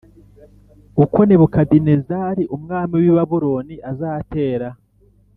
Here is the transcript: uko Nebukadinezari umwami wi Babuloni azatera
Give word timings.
uko 1.03 1.17
Nebukadinezari 1.27 2.43
umwami 2.55 2.93
wi 3.03 3.11
Babuloni 3.15 3.75
azatera 3.91 4.69